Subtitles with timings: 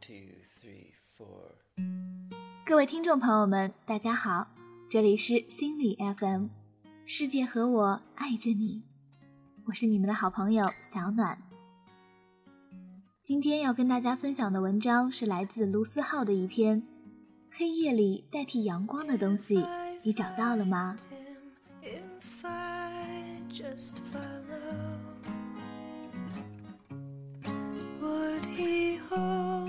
[0.00, 1.56] two, three, four.
[2.64, 4.48] 各位听众朋友们，大家好，
[4.88, 6.46] 这里是心理 FM，
[7.04, 8.82] 世界和我爱着你，
[9.66, 11.42] 我是你们的好朋友小暖。
[13.22, 16.82] 今天要跟大家分享的文章是来自卢思浩的一篇
[17.50, 19.58] 《黑夜里代替阳光的东西》，
[20.02, 20.96] 你找到了吗
[23.52, 24.96] ？Just follow,
[28.00, 29.59] would he hold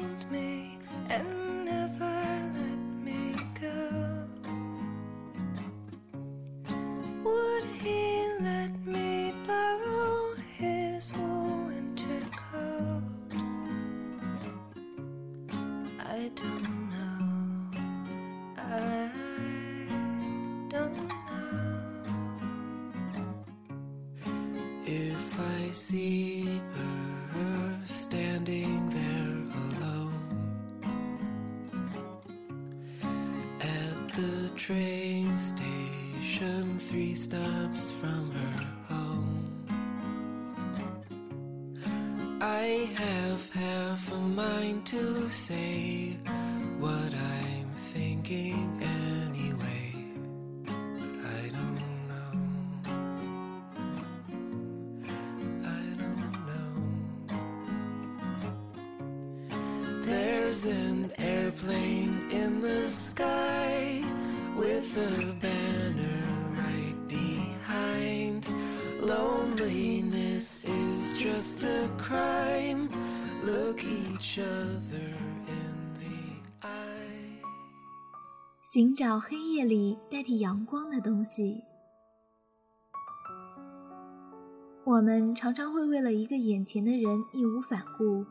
[44.35, 46.15] mind to say
[46.79, 49.93] what I'm thinking anyway,
[50.63, 50.73] but
[51.37, 52.31] I don't know.
[55.65, 56.71] I don't know.
[60.01, 61.10] There's an
[78.73, 81.61] 寻找黑夜里代替阳光的东西。
[84.85, 88.25] 我们常常会为了一个眼前的人义无反顾，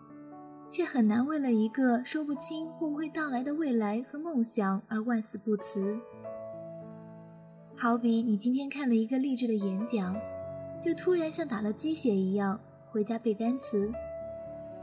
[0.71, 6.01] 却很难为了一个说不清会不会到来的未来和梦想而万死不辞。
[7.77, 10.17] 好比你今天看了一个励志的演讲，
[10.81, 12.59] 就突然像打了鸡血一样
[12.91, 13.93] 回家背单词，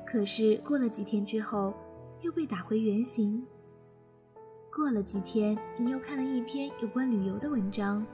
[0.06, 1.74] 可是过了几天之后，
[2.22, 3.44] 又被打回原形。
[4.78, 8.06] 过了几天，你又看了一篇有关旅游的文章，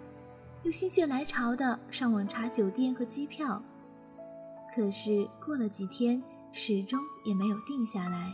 [0.61, 3.61] 又心血来潮的上网查酒店和机票，
[4.73, 6.23] 可是过了几天，
[6.53, 8.33] 始终也没有定下来。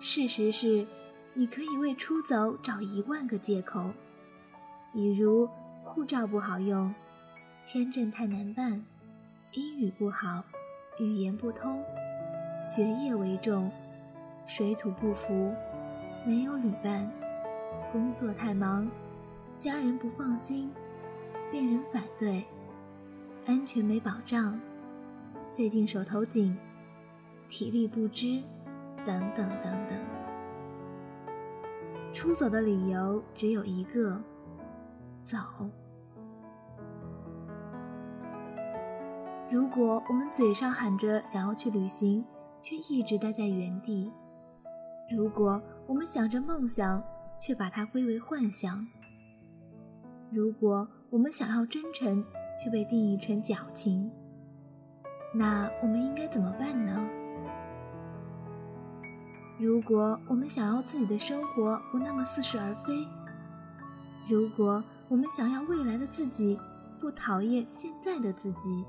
[0.00, 0.84] 事实是，
[1.32, 3.92] 你可以为出走找一万个借口，
[4.92, 5.48] 比如
[5.84, 6.92] 护照不好用，
[7.62, 8.84] 签证太难办，
[9.52, 10.42] 英语不好，
[10.98, 11.80] 语言不通，
[12.64, 13.70] 学业为重。
[14.46, 15.52] 水土不服，
[16.26, 17.10] 没有旅伴，
[17.90, 18.88] 工作太忙，
[19.58, 20.70] 家人不放心，
[21.50, 22.44] 恋人反对，
[23.46, 24.60] 安全没保障，
[25.52, 26.56] 最近手头紧，
[27.48, 28.42] 体力不支，
[29.06, 29.98] 等等等等。
[32.12, 34.20] 出走的理由只有一个：
[35.24, 35.38] 走。
[39.50, 42.24] 如果我们嘴上喊着想要去旅行，
[42.60, 44.12] 却一直待在原地。
[45.10, 47.02] 如果我们想着梦想，
[47.36, 48.86] 却把它归为幻想；
[50.30, 52.24] 如果我们想要真诚，
[52.56, 54.10] 却被定义成矫情，
[55.34, 57.06] 那我们应该怎么办呢？
[59.58, 63.06] 如果我们想要自己的生活不那么似是而非，
[64.26, 66.58] 如果我们想要未来的自己
[66.98, 68.84] 不讨厌现在的自己，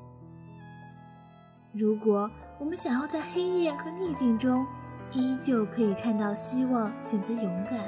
[1.73, 4.65] 如果我们想要在黑夜和逆境中，
[5.15, 7.79] 依旧可以看到希望，选择勇敢。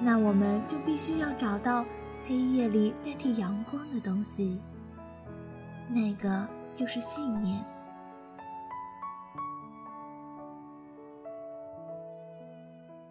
[0.00, 1.84] 那我们就必须要找到
[2.24, 4.60] 黑夜里代替阳光的东西，
[5.88, 6.46] 那个
[6.76, 7.60] 就是信念。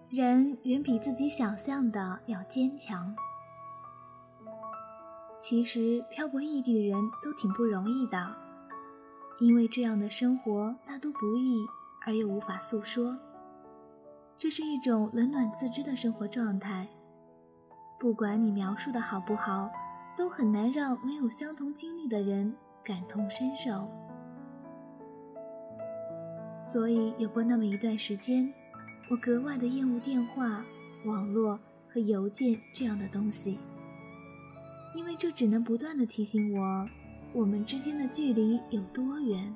[0.10, 3.14] 人远比自己想象的要坚强。
[5.38, 8.47] 其实漂泊异地的人都挺不容易的。
[9.40, 11.66] 因为这样的生活大都不易，
[12.06, 13.16] 而又无法诉说，
[14.38, 16.88] 这是一种冷暖自知的生活状态。
[18.00, 19.70] 不管你描述的好不好，
[20.16, 23.88] 都很难让没有相同经历的人感同身受。
[26.64, 28.52] 所以有过那么一段时间，
[29.10, 30.66] 我格外的厌恶电话、
[31.06, 33.60] 网络和邮件这样的东西，
[34.96, 36.90] 因为这只能不断的提醒我。
[37.34, 39.54] 我们之间的距离有多远？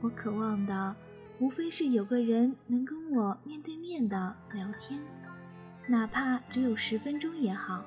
[0.00, 0.96] 我渴望的，
[1.38, 5.00] 无非是有个人能跟我面对面的聊天，
[5.86, 7.84] 哪怕只有十分钟也好。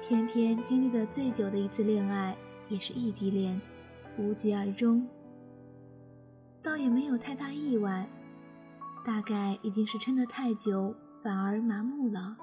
[0.00, 2.36] 偏偏经历的最久的一次恋爱
[2.68, 3.60] 也是异地恋，
[4.16, 5.04] 无疾而终。
[6.62, 8.08] 倒也没有太大意外，
[9.04, 12.36] 大概已经是撑得太久，反而麻木了。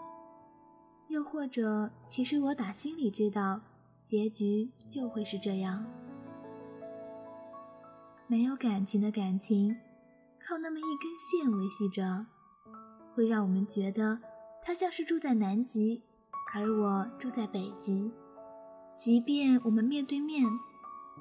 [1.14, 3.62] 又或者，其实我打心里知道，
[4.04, 5.86] 结局就会是这样。
[8.26, 9.78] 没有感情的感情，
[10.44, 12.26] 靠那么一根线维系着，
[13.14, 14.18] 会让我们觉得
[14.64, 16.02] 他像是住在南极，
[16.56, 18.12] 而我住在北极。
[18.98, 20.44] 即便我们面对面。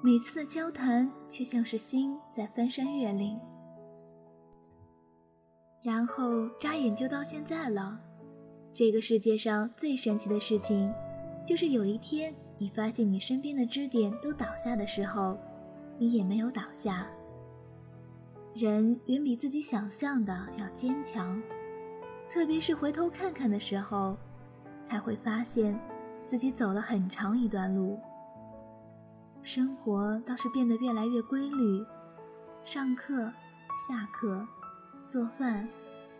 [0.04, 3.38] 每次的交谈却像是心在翻山越岭，
[5.84, 8.00] 然后眨眼就到现在了。
[8.74, 10.90] 这个世界上最神奇的事情，
[11.46, 15.38] 就是有一天你发现你身边的支点都倒下的时候，
[15.98, 17.06] 你也没有倒下。
[18.54, 21.40] 人远比自己想象的要坚强，
[22.30, 24.16] 特别是回头看看的时候，
[24.82, 25.78] 才会发现
[26.26, 27.98] 自己走了很长一段路。
[29.42, 31.84] 生活倒是变得越来越规律，
[32.64, 33.30] 上课、
[33.86, 34.46] 下课、
[35.06, 35.68] 做饭，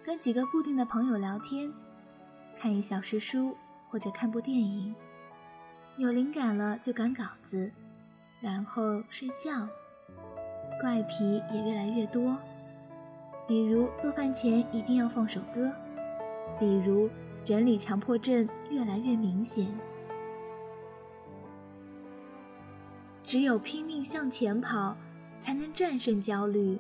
[0.04, 1.72] 跟几个固定的朋友聊天，
[2.62, 3.56] 看一小时书
[3.90, 4.94] 或者看部电影，
[5.96, 7.68] 有灵感了就赶稿子，
[8.40, 9.66] 然后睡觉。
[10.80, 12.38] 怪癖也越来越多，
[13.48, 15.72] 比如做饭前一定要放首歌，
[16.60, 17.10] 比如
[17.44, 19.66] 整理强迫症越来越明显。
[23.24, 24.96] 只有拼命向前跑，
[25.40, 26.78] 才能战胜焦虑。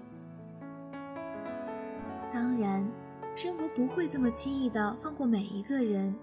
[2.32, 2.88] 当然，
[3.34, 6.14] 生活不会这么轻易的放过每一个人，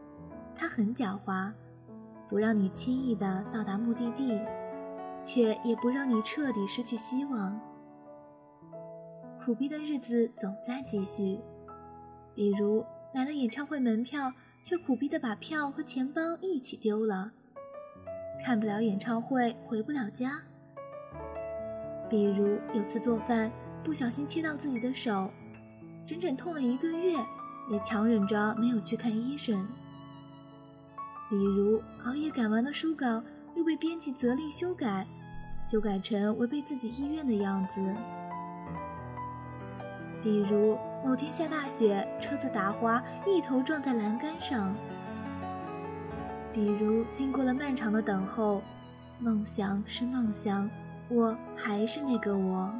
[0.55, 1.51] 它很狡猾，
[2.29, 4.39] 不让你轻易的到达目的地，
[5.23, 7.59] 却也不让你彻底失去希望。
[9.43, 11.39] 苦逼的日子总在继续，
[12.35, 17.31] 比如买了演唱会门票，却苦逼的把票和钱包一起丢了。
[18.45, 20.39] 看不了演唱会，回不了家。
[22.07, 23.51] 比如有次做饭
[23.83, 25.29] 不小心切到自己的手，
[26.09, 27.15] 整整痛了一个月，
[27.69, 29.67] 也强忍着没有去看医生。
[31.29, 33.21] 比如熬夜赶完的书稿
[33.53, 35.05] 又被编辑责令修改，
[35.61, 37.95] 修改成违背自己意愿的样子。
[40.23, 44.75] 比如某天下大雪，车子打滑，一头撞在栏杆上。
[46.51, 48.63] 比如，经过了漫长的等候，
[49.19, 50.67] 梦想是梦想，
[51.07, 52.73] 我还是那个我。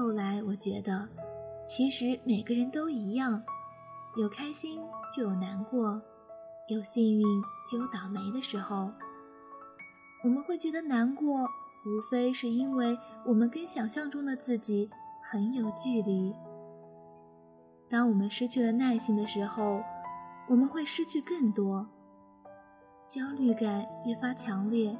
[0.00, 1.06] 后来我觉得，
[1.66, 3.42] 其实每个人都一样，
[4.16, 4.80] 有开心
[5.14, 6.00] 就有难过，
[6.68, 7.22] 有幸运
[7.70, 8.90] 就有倒霉的时候。
[10.24, 14.88] 我们会觉得难过，无非是因为我们跟想象中的自己
[15.22, 16.34] 很有距离。
[17.90, 19.82] 当我们失去了耐心的时候，
[20.48, 21.86] 我们会失去更多。
[23.06, 24.96] 焦虑感越发强烈，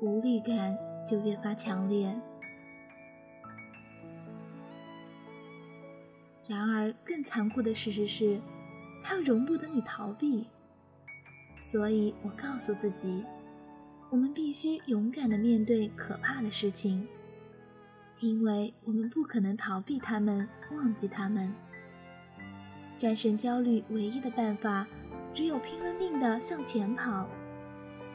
[0.00, 0.74] 无力感
[1.06, 2.18] 就越发强烈。
[6.50, 8.40] 然而，更残酷的事实是，
[9.04, 10.48] 它容不得你逃避。
[11.60, 13.24] 所以我告诉自己，
[14.10, 17.06] 我们必须勇敢的面对可怕的事情，
[18.18, 21.54] 因为我们不可能逃避他们，忘记他们。
[22.98, 24.88] 战胜焦虑唯一的办法，
[25.32, 27.28] 只有拼了命的向前跑，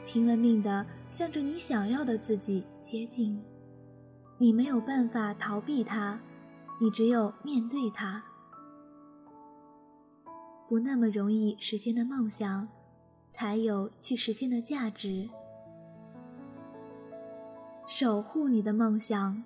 [0.04, 3.42] 拼了命的向着你想要的自己接近。
[4.36, 6.20] 你没有办法逃避它，
[6.78, 8.22] 你只有面对它。
[10.68, 12.68] 不那么容易实现的梦想，
[13.30, 15.28] 才有去实现的价值。
[17.86, 19.44] 守护你的梦想，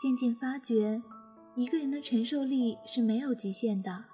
[0.00, 1.02] 渐渐发觉。
[1.54, 4.04] 一个人的承受力是没有极限的。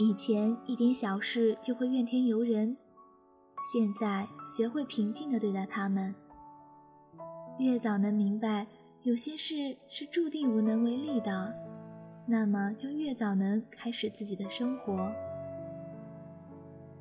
[0.00, 2.76] 以前一点小事就会怨天尤人，
[3.72, 6.12] 现在学会平静的对待他们。
[7.60, 8.66] 越早能明白
[9.04, 11.54] 有些事是注定无能为力的，
[12.24, 15.12] 那么就越早能开始自己的生活。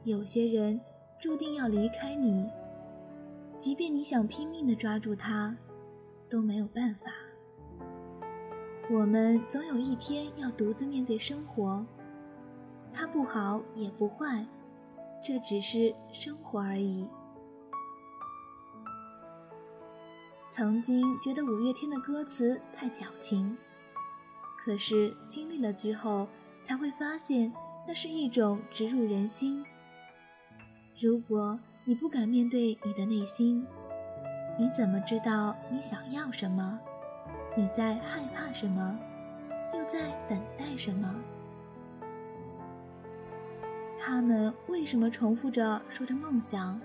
[0.04, 0.82] 有些人
[1.18, 2.46] 注定要离开你，
[3.58, 5.56] 即便你想拼命的抓住他，
[6.30, 7.10] 都没有办法。
[8.92, 11.86] 我们总有一天要独自面对生活，
[12.92, 14.46] 它不好也不坏，
[15.24, 17.08] 这只是生活而已。
[20.56, 23.58] 曾经觉得五月天的歌词太矫情，
[24.64, 26.28] 可是经历了之后，
[26.62, 27.52] 才会发现
[27.88, 29.66] 那是一种植入人心。
[31.02, 33.66] 如果你不敢面对你的内心，
[34.60, 36.80] 你怎么知道你想要什么？
[37.58, 38.96] 你在害怕什么？
[39.74, 41.16] 又在等待什么？
[43.98, 46.80] 他们为什么重复着说着梦想？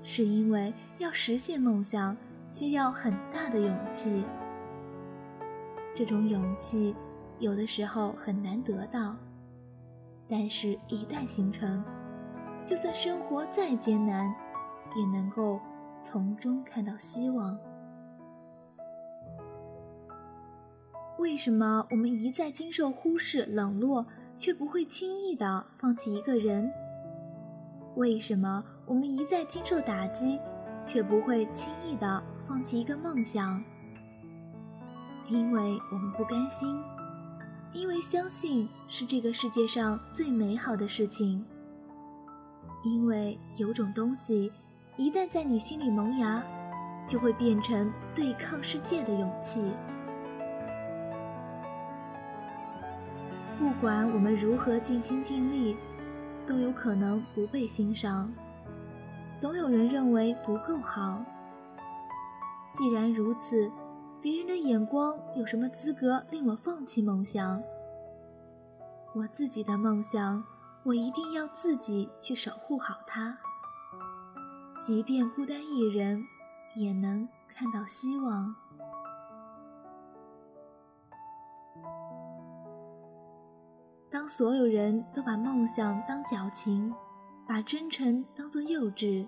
[0.00, 2.16] 是因为要实现梦想
[2.48, 4.24] 需要很大的勇气。
[5.94, 6.94] 这种勇气
[7.38, 9.16] 有的时候很难得到，
[10.28, 11.84] 但是，一旦形成，
[12.64, 14.34] 就算生活再艰难，
[14.96, 15.60] 也能够
[16.00, 17.58] 从中看到希望。
[21.18, 26.70] 为什么我们一再经受忽视、冷落，却不会轻易的放弃一个人？
[27.96, 30.40] 为什么我们一再经受打击，
[30.84, 33.62] 却不会轻易的放弃一个梦想？
[35.28, 36.82] 因为我们不甘心，
[37.74, 41.44] 因为相信是这个世界上最美好的事情。
[42.82, 44.50] 因为有种东西，
[44.96, 46.42] 一旦在你心里萌芽，
[47.06, 49.62] 就会变成对抗世界的勇气。
[53.58, 55.76] 不管我们如何尽心尽力，
[56.46, 58.32] 都有可能不被欣赏。
[59.36, 61.22] 总有人认为不够好。
[62.78, 63.68] 既然如此，
[64.22, 67.60] 别人的眼光有什么资格令我放弃梦想？
[69.16, 70.44] 我自己的梦想，
[70.84, 73.36] 我一定要自己去守护好它。
[74.80, 76.22] 即便孤单一人，
[76.76, 78.54] 也能看到希望。
[84.08, 86.94] 当所有人都把梦想当矫情，
[87.44, 89.26] 把真诚当作幼稚，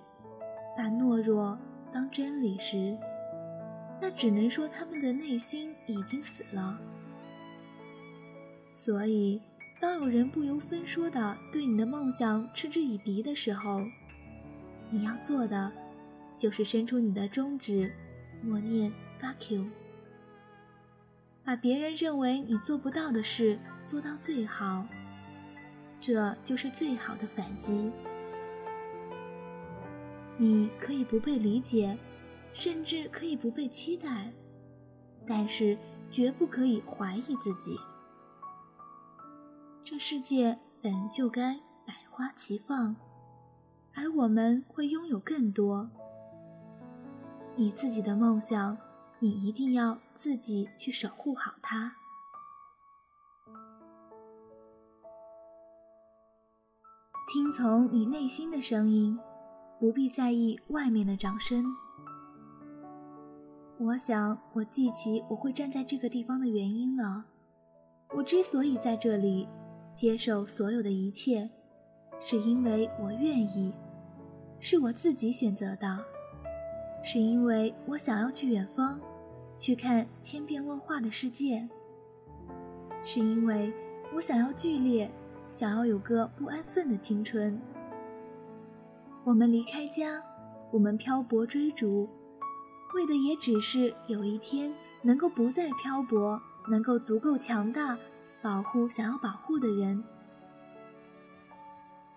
[0.76, 1.58] 把懦弱
[1.92, 2.96] 当真理时，
[4.00, 6.78] 那只能说他们的内心已经死了。
[8.74, 9.40] 所以，
[9.80, 13.82] 当有人不由分说的对你的梦想嗤之以鼻的时候，
[14.90, 15.70] 你要做的
[16.36, 17.92] 就是伸出你的中指，
[18.42, 19.66] 默念 “fuck you”，
[21.44, 23.58] 把别人认为你做不到的事。
[23.86, 24.86] 做到最好，
[26.00, 27.90] 这就是最好的反击。
[30.36, 31.98] 你可以不被理解，
[32.52, 34.32] 甚至可以不被期待，
[35.26, 35.78] 但是
[36.10, 37.78] 绝不可以怀疑自己。
[39.84, 41.54] 这世界本就该
[41.86, 42.94] 百花齐放，
[43.94, 45.90] 而我们会拥有更多。
[47.56, 48.76] 你自己的梦想，
[49.18, 51.94] 你一定要自己去守护好它。
[57.32, 59.18] 听从你内心的声音，
[59.78, 61.64] 不必在意外面的掌声。
[63.82, 67.24] 我想，我记起我会站在这个地方的原因了。
[68.14, 69.48] 我之所以在这里，
[69.94, 71.48] 接受所有的一切，
[72.20, 73.72] 是因为我愿意，
[74.58, 75.98] 是我自己选择的，
[77.02, 79.00] 是因为我想要去远方，
[79.56, 81.66] 去看千变万化的世界，
[83.02, 83.72] 是因为
[84.14, 85.10] 我想要剧烈。
[85.48, 87.60] 想要有个不安分的青春。
[89.24, 90.22] 我们离开家，
[90.70, 92.08] 我们漂泊追逐，
[92.94, 97.96] 为的也只是有一天能够不再漂泊，能够足够强大，
[98.42, 100.02] 保护想要保护的人。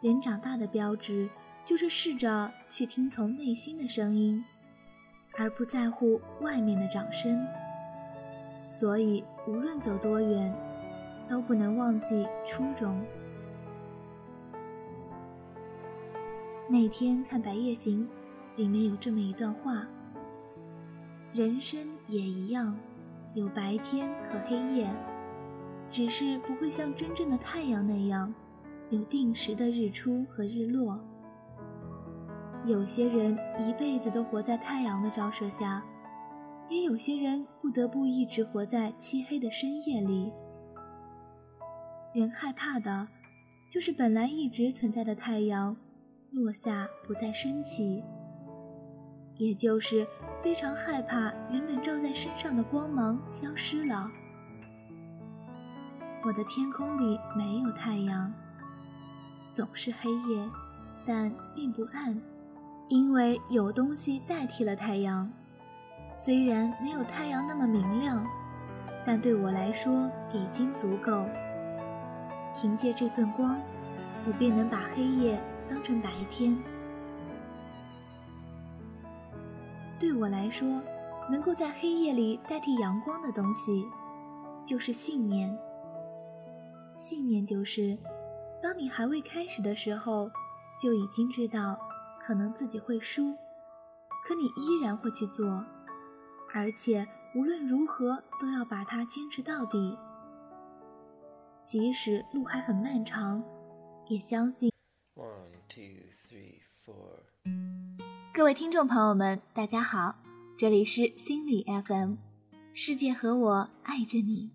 [0.02, 1.30] 人长大的标志，
[1.66, 4.44] 就是试着去听从内心的声音，
[5.38, 7.40] 而不在乎外面的掌声。
[8.68, 10.54] 所以，无论走多远，
[11.30, 13.02] 都不能忘记初衷。
[16.68, 18.06] 那天看《白夜行》，
[18.58, 19.88] 里面有这么一段话：
[21.34, 22.78] 人生也一样，
[23.34, 24.88] 有白天和黑夜，
[25.90, 28.32] 只是不会像真正的太阳那样，
[28.92, 31.00] 有定时的日出和日落。
[32.68, 33.36] 有些人
[33.68, 35.84] 一辈子都活在太阳的照射下，
[36.70, 40.32] 也有些人不得不一直活在漆黑的深夜里。
[42.14, 43.08] 人害怕的，
[43.72, 45.76] 就是本来一直存在的太阳。
[46.30, 48.04] 落下不再升起，
[49.38, 50.08] 也就是
[50.44, 54.12] 非常害怕原本照在身上的光芒消失了。
[56.22, 58.32] 我的天空里没有太阳，
[59.54, 60.50] 总是黑夜，
[61.06, 62.22] 但并不暗，
[62.90, 65.32] 因为有东西代替了太阳。
[66.14, 68.22] 虽然没有太阳那么明亮，
[69.06, 71.26] 但对我来说已经足够。
[72.54, 73.60] 凭借这份光，
[74.28, 75.40] 我便能把黑夜。
[75.70, 76.56] 当成白天，
[80.04, 80.84] 对我来说，
[81.32, 83.88] 能够在黑夜里代替阳光的东西，
[84.66, 85.58] 就是信念。
[86.98, 87.98] 信念就是，
[88.62, 90.30] 当你还未开始的时候，
[90.78, 91.80] 就已经知道
[92.20, 93.34] 可能自己会输，
[94.28, 95.66] 可你依然会去做，
[96.54, 99.98] 而且无论如何都要把它坚持到底，
[101.64, 103.42] 即使路还很漫长。
[104.10, 104.70] 也相信。
[105.16, 107.24] One, two, three, four.
[108.36, 110.16] 各位听众朋友们，大家好，
[110.58, 112.16] 这里是心理 FM，
[112.74, 114.50] 世界和我爱着你，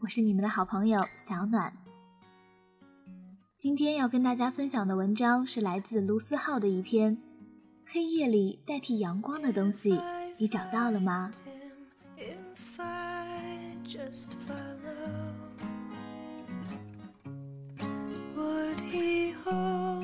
[0.00, 1.72] 我是你们的好朋友小暖。
[3.56, 7.16] 今天要跟大家分享的文章是来自卢思浩的一篇
[7.86, 9.92] 《黑夜里代替阳光的东西》，
[10.36, 11.30] 你找到了吗
[13.88, 15.32] ？Just follow,
[18.36, 19.99] would he hold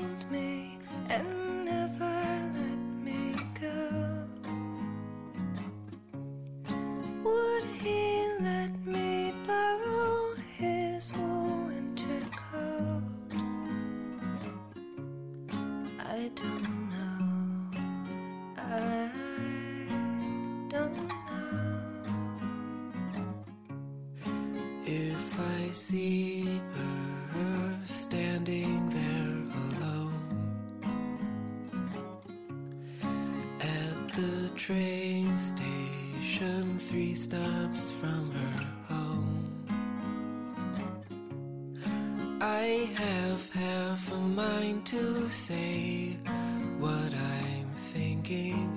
[44.37, 46.15] mind to say
[46.79, 48.76] what I'm thinking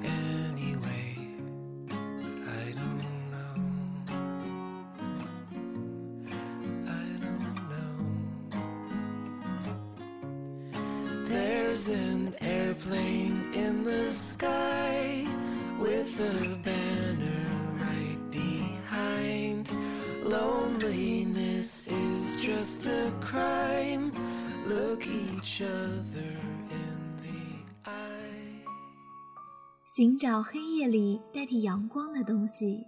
[29.99, 32.87] 寻找黑夜里代替阳光的东西。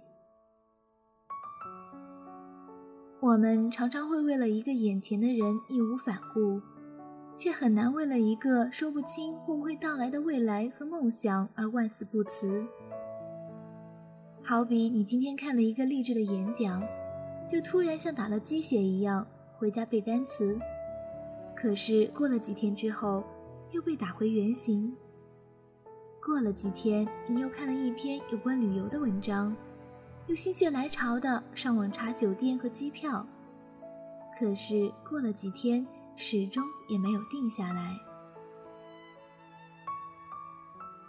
[3.20, 6.58] 我们常常会为了一个眼前的人义无反顾，
[7.36, 12.64] 却很难为了一个说不清会不会到来的未来和梦想而万死不辞。
[14.42, 16.82] 好比你今天看了一个励志的演讲，
[17.46, 19.26] 就突然像打了鸡血一样
[19.58, 20.58] 回家背单词，
[21.54, 23.22] 可是过了几天之后，
[23.70, 24.96] 又被打回原形。
[26.24, 29.54] 过了几天，你又看了一篇有关旅游的文章，
[30.28, 33.26] 又心血来潮的上网查酒店和机票，
[34.38, 37.98] 可是过了几天，始终也没有定下来。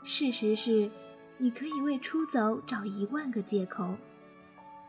[0.04, 0.90] 事实是，
[1.38, 3.96] 你可以为出走找一万个借口，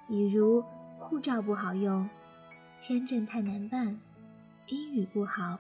[0.09, 0.65] 比如
[0.99, 2.09] 护照不好用，
[2.79, 4.01] 签证太难办，
[4.69, 5.59] 英语不好，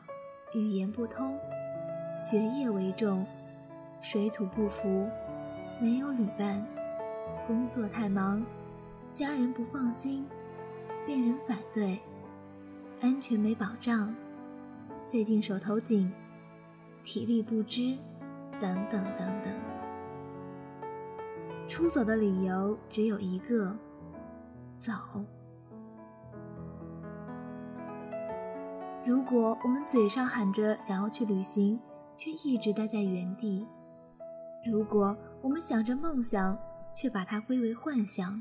[0.54, 1.38] 语言不通，
[2.18, 3.26] 学业为重。
[4.04, 5.08] 水土不服，
[5.80, 6.62] 没有旅伴，
[7.46, 8.44] 工作太忙，
[9.14, 10.26] 家人不放心，
[11.06, 11.98] 恋人反对，
[13.00, 14.14] 安全没保障，
[15.08, 16.12] 最近手头紧，
[17.02, 17.96] 体力不支，
[18.60, 19.54] 等等等等。
[21.66, 23.74] 出走的理由只有一个：
[24.78, 24.92] 走。
[29.02, 31.80] 如果我们嘴上喊着想要去旅行，
[32.14, 33.66] 却一直待在原地。
[34.64, 36.56] 如果我们想着梦想，
[36.92, 38.40] 却把它归为幻想；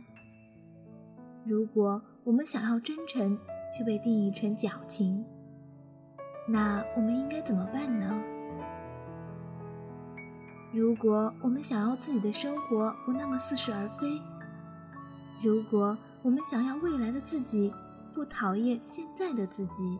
[1.46, 3.38] 如果我们想要真诚，
[3.76, 5.26] 却被定义成矫情，
[6.48, 8.22] 那我们应该怎么办呢？
[10.72, 14.08] 如果我们想要自己的生活不那么似是而非，
[15.42, 17.74] 如果我们想要未来的自己
[18.14, 20.00] 不讨厌现在的自己，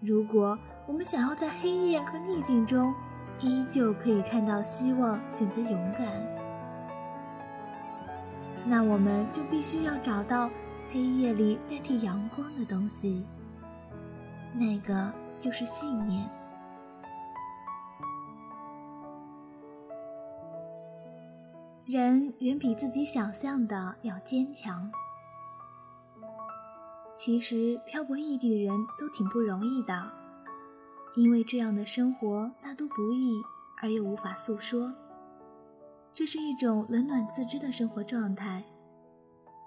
[0.00, 2.94] 如果我们想要在黑夜和逆境中，
[3.40, 6.08] 依旧可以看到希望，选择勇敢。
[8.66, 10.50] 那我们就必须要找到
[10.92, 13.24] 黑夜里代替阳光的东西，
[14.52, 16.28] 那个就是信念。
[21.86, 24.90] 人远比自己想象的要坚强。
[27.16, 30.17] 其实漂泊异地的人都挺不容易的。
[31.18, 33.42] 因为这样的生活大多不易，
[33.82, 34.94] 而又无法诉说。
[36.14, 38.62] 这是一种冷暖自知的生活状态。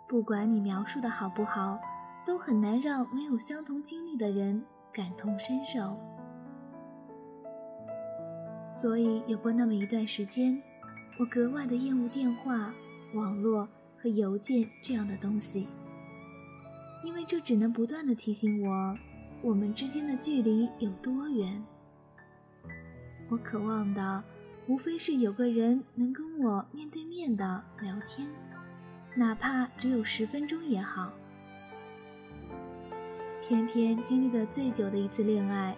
[0.07, 1.77] 不管你描述的好不好，
[2.25, 5.99] 都很难让没有相同经历的人感同身受。
[8.73, 10.57] 所以有过那么一段时间，
[11.19, 12.73] 我格外的厌恶电话、
[13.13, 15.67] 网络和邮件这样的东西，
[17.03, 18.95] 因为这只能不断的提醒我。
[19.43, 21.63] 我们之间的距离有多远？
[23.27, 24.23] 我渴望的，
[24.67, 28.29] 无非是有个人能跟我面对面的聊天，
[29.15, 31.11] 哪怕只有十分钟也好。
[33.41, 35.75] 偏偏经历的最久的一次恋爱，